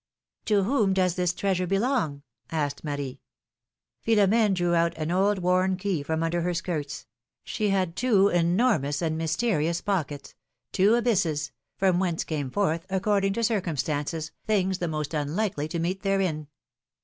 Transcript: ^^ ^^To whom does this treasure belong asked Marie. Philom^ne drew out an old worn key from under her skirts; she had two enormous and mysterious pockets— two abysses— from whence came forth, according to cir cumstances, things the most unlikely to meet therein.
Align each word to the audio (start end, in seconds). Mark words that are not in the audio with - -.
^^ 0.45 0.51
^^To 0.57 0.65
whom 0.65 0.93
does 0.95 1.13
this 1.13 1.31
treasure 1.31 1.67
belong 1.67 2.23
asked 2.51 2.83
Marie. 2.83 3.21
Philom^ne 4.07 4.55
drew 4.55 4.73
out 4.73 4.97
an 4.97 5.11
old 5.11 5.37
worn 5.37 5.77
key 5.77 6.01
from 6.01 6.23
under 6.23 6.41
her 6.41 6.55
skirts; 6.55 7.05
she 7.43 7.69
had 7.69 7.95
two 7.95 8.27
enormous 8.27 8.99
and 9.03 9.15
mysterious 9.15 9.79
pockets— 9.79 10.33
two 10.71 10.95
abysses— 10.95 11.51
from 11.77 11.99
whence 11.99 12.23
came 12.23 12.49
forth, 12.49 12.87
according 12.89 13.33
to 13.33 13.43
cir 13.43 13.61
cumstances, 13.61 14.31
things 14.47 14.79
the 14.79 14.87
most 14.87 15.13
unlikely 15.13 15.67
to 15.67 15.77
meet 15.77 16.01
therein. 16.01 16.47